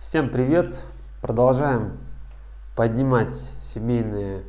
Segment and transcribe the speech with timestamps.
[0.00, 0.80] Всем привет!
[1.20, 1.98] Продолжаем
[2.74, 4.44] поднимать семейные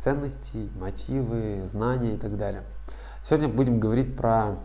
[0.00, 2.62] ценности, мотивы, знания и так далее.
[3.24, 4.56] Сегодня будем говорить про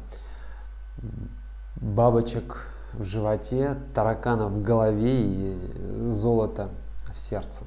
[1.77, 6.71] бабочек в животе, тараканов в голове и золото
[7.15, 7.63] в сердце.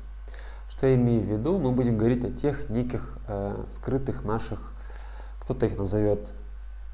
[0.68, 1.58] Что я имею в виду?
[1.58, 4.60] Мы будем говорить о тех неких э, скрытых наших,
[5.40, 6.28] кто-то их назовет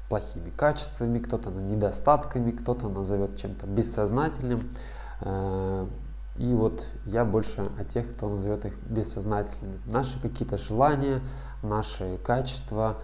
[0.07, 4.69] плохими качествами, кто-то недостатками, кто-то назовет чем-то бессознательным.
[5.21, 5.87] Э,
[6.37, 9.79] и вот я больше о тех, кто назовет их бессознательными.
[9.85, 11.21] Наши какие-то желания,
[11.61, 12.97] наши качества,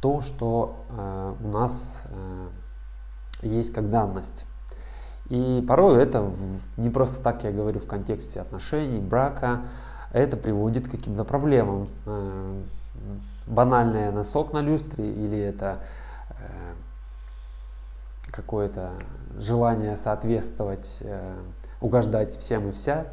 [0.00, 2.48] то, что э, у нас э,
[3.42, 4.44] есть как данность.
[5.30, 6.30] И порой это
[6.76, 9.62] не просто так я говорю в контексте отношений, брака,
[10.12, 11.88] это приводит к каким-то проблемам.
[13.46, 15.78] Банальный носок на люстре или это
[18.30, 18.92] какое-то
[19.36, 21.02] желание соответствовать
[21.80, 23.06] угождать всем и вся.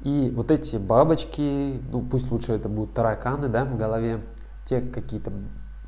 [0.00, 4.20] И вот эти бабочки, ну пусть лучше это будут тараканы да, в голове,
[4.66, 5.32] те какие-то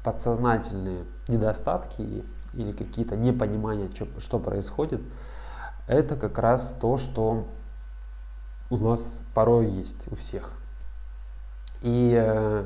[0.04, 5.02] подсознательные недостатки или какие-то непонимания, что, что происходит,
[5.88, 7.46] это как раз то, что
[8.70, 10.52] у нас порой есть у всех.
[11.82, 12.64] И э,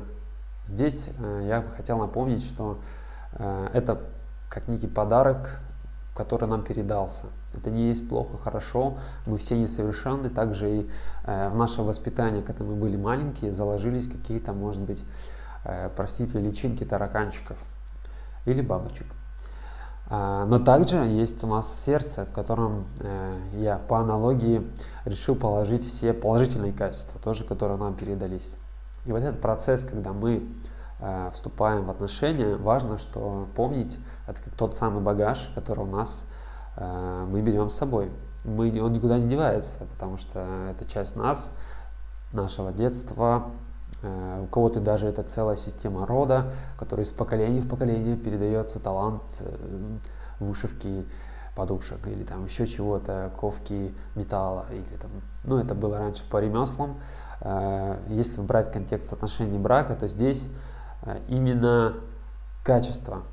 [0.65, 2.79] здесь э, я бы хотел напомнить, что
[3.33, 3.99] э, это
[4.49, 5.59] как некий подарок
[6.21, 7.25] который нам передался.
[7.55, 10.89] Это не есть плохо, хорошо, мы все несовершенны, также и
[11.25, 15.03] э, в наше воспитание, когда мы были маленькие, заложились какие-то, может быть,
[15.65, 17.57] э, простите, личинки тараканчиков
[18.45, 19.07] или бабочек.
[20.09, 24.61] А, но также есть у нас сердце, в котором э, я по аналогии
[25.05, 28.53] решил положить все положительные качества, тоже которые нам передались.
[29.07, 30.47] И вот этот процесс, когда мы
[31.33, 36.27] вступаем в отношения, важно, что помнить, это как тот самый багаж, который у нас
[36.77, 38.11] э, мы берем с собой.
[38.43, 40.39] Мы, он никуда не девается, потому что
[40.71, 41.51] это часть нас,
[42.31, 43.51] нашего детства.
[44.01, 49.23] Э, у кого-то даже это целая система рода, которая из поколения в поколение передается талант
[49.39, 49.97] э,
[50.39, 51.05] вышивки
[51.55, 55.11] подушек или там еще чего-то, ковки металла или там,
[55.43, 56.97] ну это было раньше по ремеслам.
[58.07, 60.49] Если брать контекст отношений брака, то здесь
[61.27, 61.95] именно
[62.63, 63.23] качество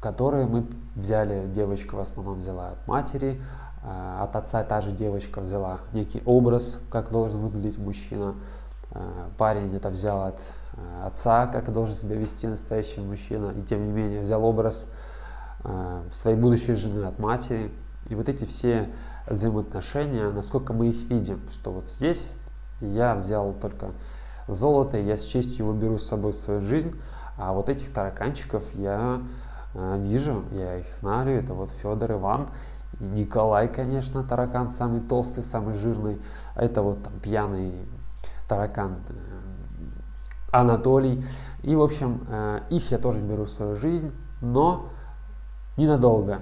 [0.00, 0.66] которые мы
[0.96, 3.40] взяли, девочка в основном взяла от матери,
[3.82, 8.34] а, от отца та же девочка взяла некий образ, как должен выглядеть мужчина,
[8.92, 10.40] а, парень это взял от
[10.74, 14.90] а, отца, как должен себя вести настоящий мужчина, и тем не менее взял образ
[16.14, 17.70] своей будущей жены от матери.
[18.08, 18.88] И вот эти все
[19.26, 22.34] взаимоотношения, насколько мы их видим, что вот здесь
[22.80, 23.88] я взял только
[24.48, 26.98] золото, я с честью его беру с собой в свою жизнь,
[27.36, 29.20] а вот этих тараканчиков я
[29.74, 32.48] вижу, я их знаю, это вот Федор Иван,
[32.98, 36.20] и Николай, конечно, таракан самый толстый, самый жирный,
[36.56, 37.72] это вот там пьяный
[38.48, 39.12] таракан э,
[40.50, 41.24] Анатолий.
[41.62, 44.88] И, в общем, э, их я тоже беру в свою жизнь, но
[45.76, 46.40] ненадолго.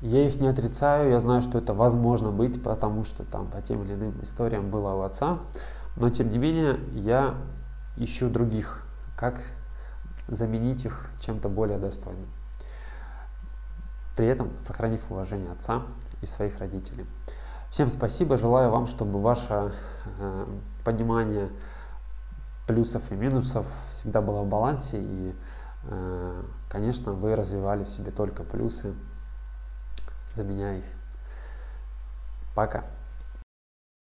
[0.00, 3.82] Я их не отрицаю, я знаю, что это возможно быть, потому что там по тем
[3.84, 5.38] или иным историям было у отца.
[5.96, 7.34] Но, тем не менее, я
[7.96, 8.82] ищу других,
[9.16, 9.40] как
[10.28, 12.28] заменить их чем-то более достойным
[14.18, 15.82] при этом сохранив уважение отца
[16.22, 17.06] и своих родителей.
[17.70, 19.72] Всем спасибо, желаю вам, чтобы ваше
[20.18, 20.46] э,
[20.84, 21.50] понимание
[22.66, 25.36] плюсов и минусов всегда было в балансе и,
[25.84, 28.92] э, конечно, вы развивали в себе только плюсы,
[30.34, 30.84] заменяя их.
[32.56, 32.86] Пока.